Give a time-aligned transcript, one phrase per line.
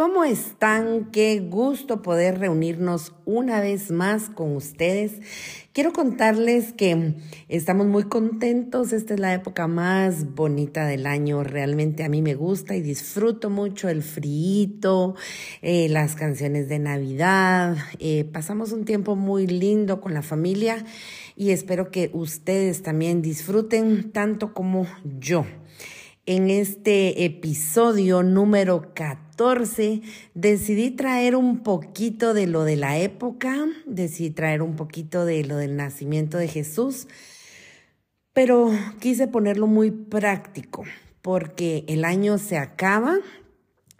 [0.00, 1.10] ¿Cómo están?
[1.10, 5.20] Qué gusto poder reunirnos una vez más con ustedes.
[5.74, 7.16] Quiero contarles que
[7.50, 8.94] estamos muy contentos.
[8.94, 11.44] Esta es la época más bonita del año.
[11.44, 15.16] Realmente a mí me gusta y disfruto mucho el frío,
[15.60, 17.76] eh, las canciones de Navidad.
[17.98, 20.82] Eh, pasamos un tiempo muy lindo con la familia
[21.36, 24.86] y espero que ustedes también disfruten tanto como
[25.18, 25.44] yo.
[26.24, 29.29] En este episodio número 14
[30.34, 35.56] decidí traer un poquito de lo de la época, decidí traer un poquito de lo
[35.56, 37.08] del nacimiento de Jesús,
[38.32, 40.84] pero quise ponerlo muy práctico
[41.22, 43.18] porque el año se acaba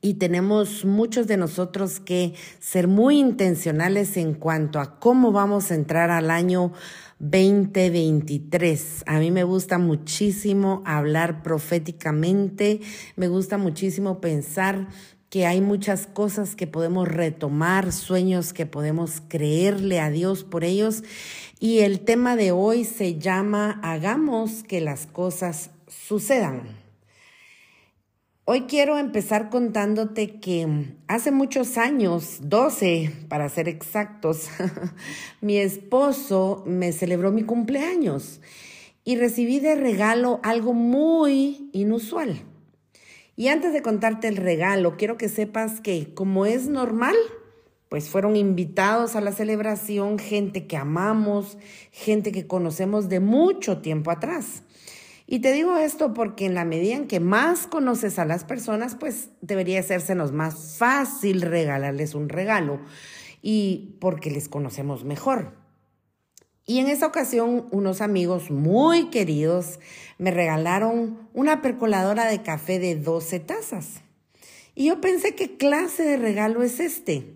[0.00, 5.74] y tenemos muchos de nosotros que ser muy intencionales en cuanto a cómo vamos a
[5.74, 6.72] entrar al año
[7.20, 9.04] 2023.
[9.06, 12.80] A mí me gusta muchísimo hablar proféticamente,
[13.16, 14.88] me gusta muchísimo pensar
[15.34, 21.02] que hay muchas cosas que podemos retomar, sueños que podemos creerle a Dios por ellos.
[21.58, 26.78] Y el tema de hoy se llama Hagamos que las cosas sucedan.
[28.44, 34.46] Hoy quiero empezar contándote que hace muchos años, 12 para ser exactos,
[35.40, 38.40] mi esposo me celebró mi cumpleaños
[39.02, 42.53] y recibí de regalo algo muy inusual.
[43.36, 47.16] Y antes de contarte el regalo, quiero que sepas que como es normal,
[47.88, 51.58] pues fueron invitados a la celebración gente que amamos,
[51.90, 54.62] gente que conocemos de mucho tiempo atrás.
[55.26, 58.94] Y te digo esto porque en la medida en que más conoces a las personas,
[58.94, 62.80] pues debería hacérsenos más fácil regalarles un regalo
[63.42, 65.63] y porque les conocemos mejor.
[66.66, 69.80] Y en esa ocasión, unos amigos muy queridos
[70.18, 74.02] me regalaron una percoladora de café de 12 tazas.
[74.74, 77.34] Y yo pensé, ¿qué clase de regalo es este?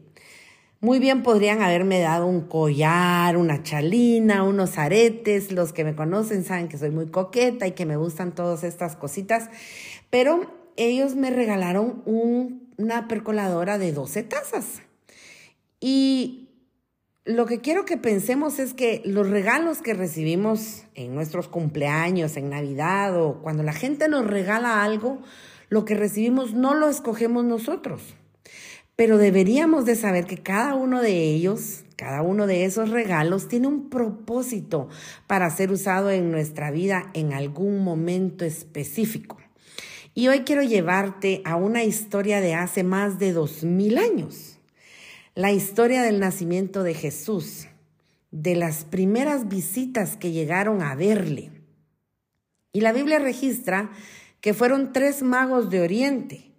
[0.80, 5.52] Muy bien podrían haberme dado un collar, una chalina, unos aretes.
[5.52, 8.96] Los que me conocen saben que soy muy coqueta y que me gustan todas estas
[8.96, 9.50] cositas.
[10.08, 14.82] Pero ellos me regalaron una percoladora de 12 tazas.
[15.80, 16.47] Y
[17.28, 22.48] lo que quiero que pensemos es que los regalos que recibimos en nuestros cumpleaños, en
[22.48, 25.20] Navidad o cuando la gente nos regala algo,
[25.68, 28.00] lo que recibimos no lo escogemos nosotros.
[28.96, 33.66] Pero deberíamos de saber que cada uno de ellos, cada uno de esos regalos tiene
[33.66, 34.88] un propósito
[35.26, 39.36] para ser usado en nuestra vida en algún momento específico.
[40.14, 44.57] Y hoy quiero llevarte a una historia de hace más de dos mil años
[45.38, 47.68] la historia del nacimiento de Jesús,
[48.32, 51.52] de las primeras visitas que llegaron a verle.
[52.72, 53.92] Y la Biblia registra
[54.40, 56.50] que fueron tres magos de Oriente,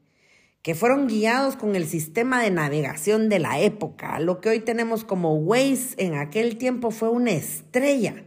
[0.62, 4.18] que fueron guiados con el sistema de navegación de la época.
[4.22, 8.24] Lo que hoy tenemos como Waze en aquel tiempo fue una estrella.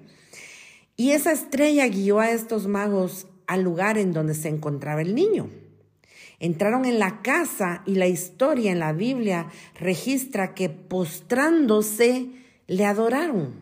[0.98, 5.61] Y esa estrella guió a estos magos al lugar en donde se encontraba el niño.
[6.42, 9.46] Entraron en la casa y la historia en la Biblia
[9.78, 12.30] registra que postrándose
[12.66, 13.60] le adoraron.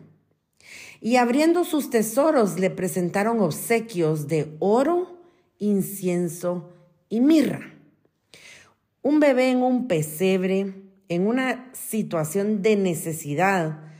[0.99, 5.21] Y abriendo sus tesoros le presentaron obsequios de oro,
[5.59, 6.73] incienso
[7.07, 7.71] y mirra.
[9.03, 10.73] Un bebé en un pesebre,
[11.07, 13.91] en una situación de necesidad,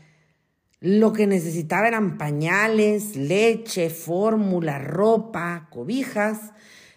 [0.80, 6.54] lo que necesitaba eran pañales, leche, fórmula, ropa, cobijas,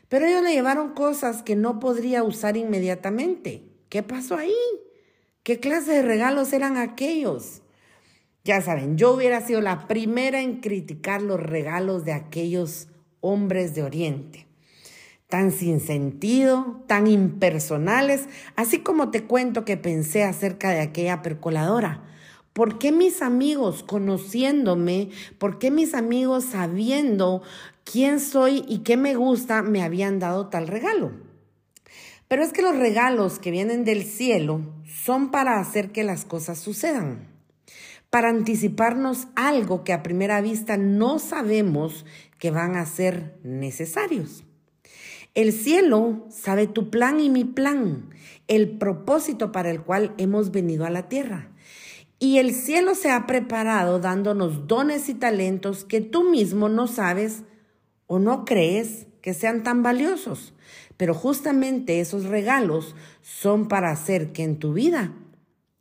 [0.08, 3.62] pero ellos le llevaron cosas que no podría usar inmediatamente.
[3.88, 4.54] ¿Qué pasó ahí?
[5.42, 7.62] ¿Qué clase de regalos eran aquellos?
[8.44, 12.88] Ya saben, yo hubiera sido la primera en criticar los regalos de aquellos
[13.20, 14.46] hombres de Oriente.
[15.28, 22.02] Tan sin sentido, tan impersonales, así como te cuento que pensé acerca de aquella percoladora.
[22.54, 27.42] ¿Por qué mis amigos conociéndome, por qué mis amigos sabiendo
[27.82, 31.10] quién soy y qué me gusta me habían dado tal regalo?
[32.28, 36.60] Pero es que los regalos que vienen del cielo son para hacer que las cosas
[36.60, 37.26] sucedan,
[38.08, 42.06] para anticiparnos algo que a primera vista no sabemos
[42.38, 44.44] que van a ser necesarios.
[45.34, 48.10] El cielo sabe tu plan y mi plan,
[48.46, 51.50] el propósito para el cual hemos venido a la tierra.
[52.18, 57.42] Y el cielo se ha preparado dándonos dones y talentos que tú mismo no sabes
[58.06, 60.54] o no crees que sean tan valiosos.
[60.96, 65.12] Pero justamente esos regalos son para hacer que en tu vida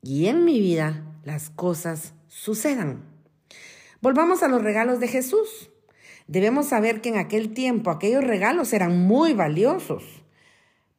[0.02, 3.04] y en mi vida las cosas sucedan.
[4.02, 5.70] Volvamos a los regalos de Jesús.
[6.28, 10.04] Debemos saber que en aquel tiempo aquellos regalos eran muy valiosos.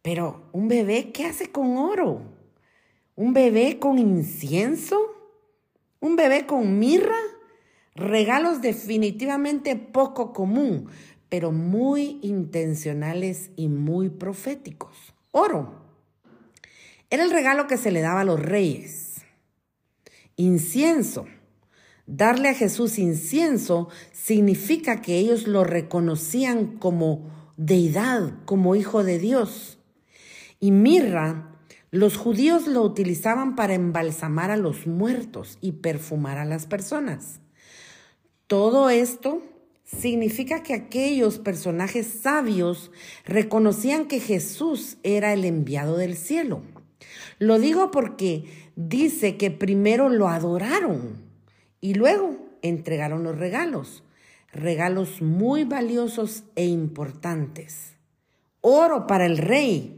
[0.02, 2.22] Pero un bebé, ¿qué hace con oro?
[3.16, 5.13] ¿Un bebé con incienso?
[6.04, 7.16] ¿Un bebé con mirra?
[7.94, 10.90] Regalos definitivamente poco común,
[11.30, 15.14] pero muy intencionales y muy proféticos.
[15.30, 15.82] Oro.
[17.08, 19.22] Era el regalo que se le daba a los reyes.
[20.36, 21.24] Incienso.
[22.06, 29.78] Darle a Jesús incienso significa que ellos lo reconocían como deidad, como hijo de Dios.
[30.60, 31.53] Y mirra,
[31.94, 37.38] los judíos lo utilizaban para embalsamar a los muertos y perfumar a las personas.
[38.48, 39.42] Todo esto
[39.84, 42.90] significa que aquellos personajes sabios
[43.24, 46.62] reconocían que Jesús era el enviado del cielo.
[47.38, 51.22] Lo digo porque dice que primero lo adoraron
[51.80, 54.02] y luego entregaron los regalos,
[54.52, 57.92] regalos muy valiosos e importantes.
[58.62, 59.96] Oro para el rey,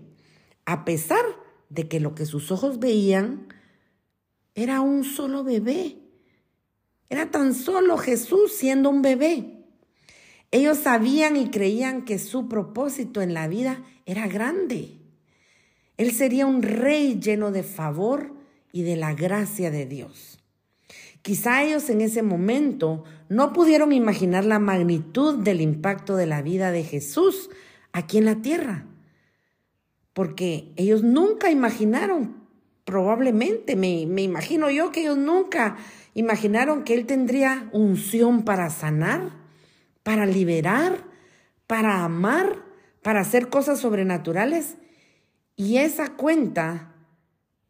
[0.66, 1.24] a pesar
[1.68, 3.48] de que lo que sus ojos veían
[4.54, 5.98] era un solo bebé
[7.08, 9.64] era tan solo Jesús siendo un bebé.
[10.50, 14.98] Ellos sabían y creían que su propósito en la vida era grande.
[15.96, 18.34] Él sería un rey lleno de favor
[18.72, 20.38] y de la gracia de Dios.
[21.22, 26.70] Quizá ellos en ese momento no pudieron imaginar la magnitud del impacto de la vida
[26.70, 27.50] de Jesús
[27.92, 28.86] aquí en la tierra,
[30.16, 32.36] porque ellos nunca imaginaron,
[32.86, 35.76] probablemente, me, me imagino yo que ellos nunca
[36.14, 39.36] imaginaron que él tendría unción para sanar,
[40.02, 41.04] para liberar,
[41.66, 42.64] para amar,
[43.02, 44.78] para hacer cosas sobrenaturales.
[45.54, 46.94] Y esa cuenta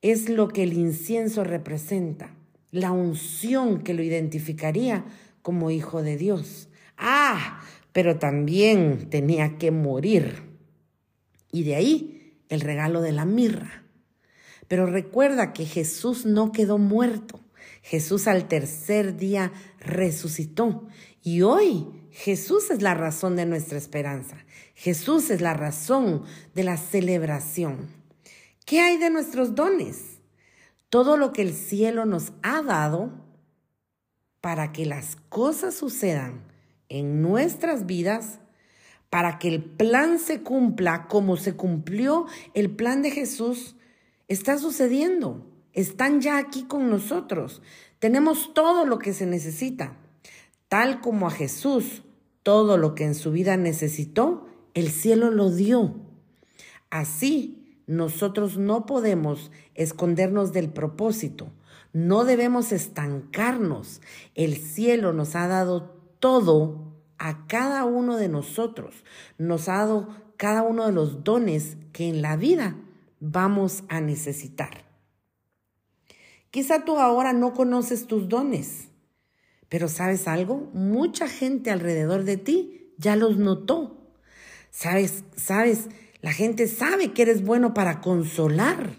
[0.01, 2.37] es lo que el incienso representa,
[2.71, 5.05] la unción que lo identificaría
[5.43, 6.69] como hijo de Dios.
[6.97, 7.61] Ah,
[7.91, 10.45] pero también tenía que morir.
[11.51, 12.16] Y de ahí
[12.49, 13.85] el regalo de la mirra.
[14.69, 17.41] Pero recuerda que Jesús no quedó muerto.
[17.83, 20.89] Jesús al tercer día resucitó
[21.23, 24.37] y hoy Jesús es la razón de nuestra esperanza.
[24.75, 27.89] Jesús es la razón de la celebración.
[28.65, 30.19] ¿Qué hay de nuestros dones?
[30.89, 33.13] Todo lo que el cielo nos ha dado
[34.41, 36.45] para que las cosas sucedan
[36.89, 38.39] en nuestras vidas,
[39.11, 43.77] para que el plan se cumpla como se cumplió el plan de Jesús,
[44.29, 47.61] está sucediendo están ya aquí con nosotros.
[48.01, 49.95] Tenemos todo lo que se necesita.
[50.69, 52.03] Tal como a Jesús,
[52.43, 55.95] todo lo que en su vida necesitó, el cielo lo dio.
[56.89, 61.53] Así, nosotros no podemos escondernos del propósito.
[61.93, 64.01] No debemos estancarnos.
[64.35, 66.86] El cielo nos ha dado todo
[67.19, 69.05] a cada uno de nosotros.
[69.39, 72.77] Nos ha dado cada uno de los dones que en la vida
[73.21, 74.85] vamos a necesitar.
[76.51, 78.89] Quizá tú ahora no conoces tus dones,
[79.69, 80.71] pero ¿sabes algo?
[80.73, 83.97] Mucha gente alrededor de ti ya los notó.
[84.71, 85.25] ¿Sabes?
[85.37, 85.89] ¿Sabes?
[86.21, 88.97] La gente sabe que eres bueno para consolar.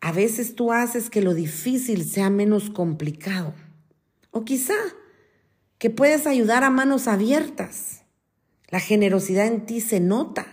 [0.00, 3.54] A veces tú haces que lo difícil sea menos complicado.
[4.30, 4.74] O quizá
[5.84, 8.04] que puedes ayudar a manos abiertas.
[8.70, 10.46] La generosidad en ti se nota.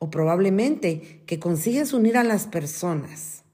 [0.00, 3.44] O probablemente que consigues unir a las personas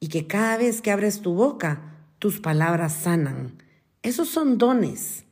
[0.00, 3.62] y que cada vez que abres tu boca, tus palabras sanan.
[4.02, 5.24] Esos son dones.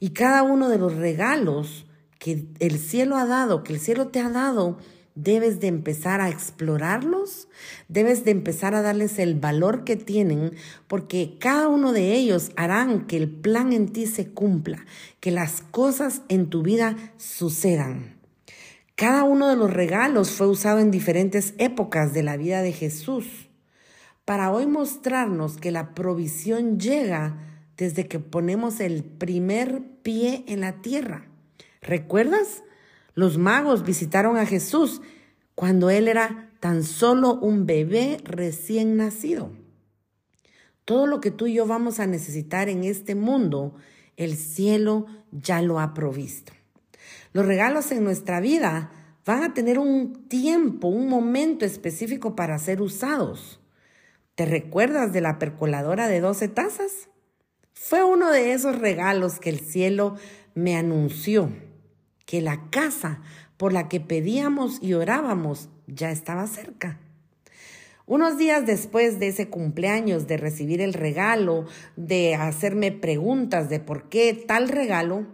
[0.00, 1.86] Y cada uno de los regalos
[2.18, 4.78] que el cielo ha dado, que el cielo te ha dado,
[5.16, 7.48] debes de empezar a explorarlos,
[7.88, 10.52] debes de empezar a darles el valor que tienen,
[10.86, 14.86] porque cada uno de ellos harán que el plan en ti se cumpla,
[15.18, 18.14] que las cosas en tu vida sucedan.
[18.94, 23.48] Cada uno de los regalos fue usado en diferentes épocas de la vida de Jesús
[24.24, 27.38] para hoy mostrarnos que la provisión llega
[27.76, 31.28] desde que ponemos el primer pie en la tierra.
[31.80, 32.62] ¿Recuerdas?
[33.16, 35.00] Los magos visitaron a Jesús
[35.54, 39.50] cuando él era tan solo un bebé recién nacido.
[40.84, 43.74] Todo lo que tú y yo vamos a necesitar en este mundo,
[44.18, 46.52] el cielo ya lo ha provisto.
[47.32, 48.92] Los regalos en nuestra vida
[49.24, 53.60] van a tener un tiempo, un momento específico para ser usados.
[54.34, 57.08] ¿Te recuerdas de la percoladora de 12 tazas?
[57.72, 60.16] Fue uno de esos regalos que el cielo
[60.54, 61.50] me anunció,
[62.26, 63.20] que la casa
[63.56, 66.98] por la que pedíamos y orábamos ya estaba cerca.
[68.04, 71.66] Unos días después de ese cumpleaños, de recibir el regalo,
[71.96, 75.26] de hacerme preguntas de por qué tal regalo,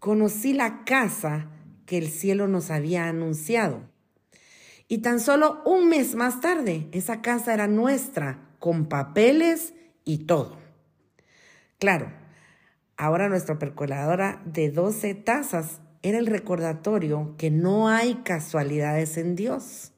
[0.00, 1.50] conocí la casa
[1.84, 3.82] que el cielo nos había anunciado.
[4.88, 9.74] Y tan solo un mes más tarde, esa casa era nuestra, con papeles
[10.04, 10.58] y todo.
[11.78, 12.12] Claro,
[12.96, 19.92] ahora nuestra percoladora de 12 tazas era el recordatorio que no hay casualidades en Dios.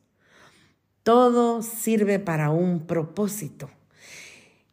[1.02, 3.70] Todo sirve para un propósito.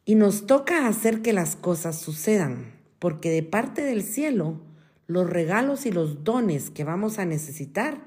[0.04, 4.60] Y nos toca hacer que las cosas sucedan, porque de parte del cielo,
[5.08, 8.04] los regalos y los dones que vamos a necesitar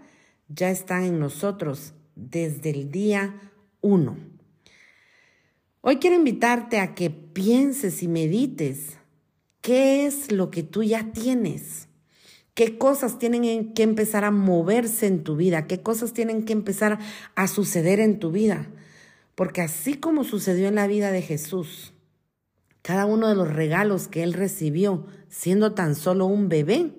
[0.48, 3.36] ya están en nosotros desde el día
[3.82, 4.18] uno.
[5.82, 8.98] Hoy quiero invitarte a que pienses y medites
[9.62, 11.89] qué es lo que tú ya tienes,
[12.60, 17.00] qué cosas tienen que empezar a moverse en tu vida, qué cosas tienen que empezar
[17.34, 18.68] a suceder en tu vida.
[19.36, 21.94] Porque así como sucedió en la vida de Jesús,
[22.82, 26.92] cada uno de los regalos que él recibió, siendo tan solo un bebé,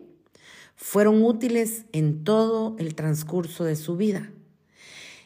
[0.77, 4.33] fueron útiles en todo el transcurso de su vida.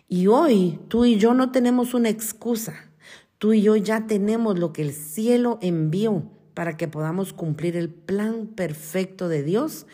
[0.09, 2.91] Y hoy tú y yo no tenemos una excusa.
[3.39, 7.89] Tú y yo ya tenemos lo que el cielo envió para que podamos cumplir el
[7.89, 9.87] plan perfecto de Dios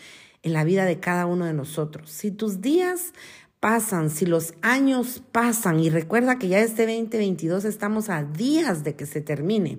[0.42, 2.10] en la vida de cada uno de nosotros.
[2.10, 3.12] Si tus días
[3.60, 8.96] pasan, si los años pasan, y recuerda que ya este 2022 estamos a días de
[8.96, 9.78] que se termine,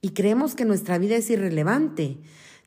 [0.00, 2.18] y creemos que nuestra vida es irrelevante,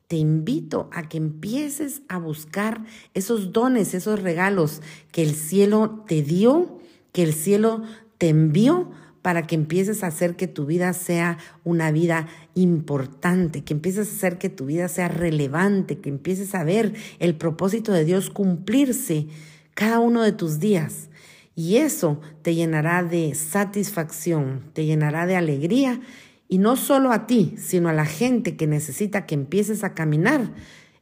[0.08, 6.22] te invito a que empieces a buscar esos dones, esos regalos que el cielo te
[6.22, 7.82] dio que el cielo
[8.18, 8.90] te envió
[9.22, 14.16] para que empieces a hacer que tu vida sea una vida importante, que empieces a
[14.16, 19.28] hacer que tu vida sea relevante, que empieces a ver el propósito de Dios cumplirse
[19.74, 21.08] cada uno de tus días.
[21.54, 26.00] Y eso te llenará de satisfacción, te llenará de alegría,
[26.48, 30.52] y no solo a ti, sino a la gente que necesita que empieces a caminar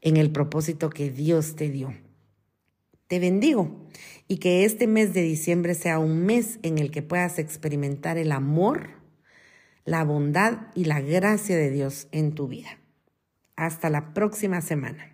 [0.01, 1.93] en el propósito que Dios te dio.
[3.11, 3.89] Te bendigo
[4.29, 8.31] y que este mes de diciembre sea un mes en el que puedas experimentar el
[8.31, 8.91] amor,
[9.85, 12.79] la bondad y la gracia de Dios en tu vida.
[13.57, 15.10] Hasta la próxima semana.